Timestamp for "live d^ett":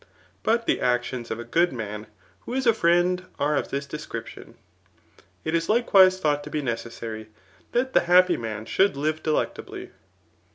8.97-9.59